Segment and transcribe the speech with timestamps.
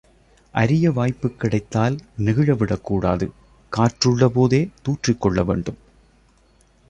[0.53, 3.27] அரிய வாய்ப்புக் கிடைத்தால் நெகிழவிடக்கூடாது
[3.71, 5.79] காற்றுள்ள போதே தூற்றிக்கொள்ள வேண்டும்.